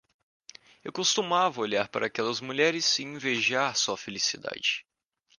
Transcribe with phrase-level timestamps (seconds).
[0.83, 4.83] Eu costumava olhar para aquelas mulheres e invejar sua felicidade.